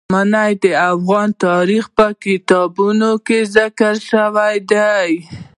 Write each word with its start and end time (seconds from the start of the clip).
منی 0.13 0.53
د 0.63 0.65
افغان 0.91 1.29
تاریخ 1.45 1.85
په 1.97 2.07
کتابونو 2.23 3.09
کې 3.25 3.39
ذکر 3.55 3.93
شوی 4.09 4.55
دي. 4.71 5.11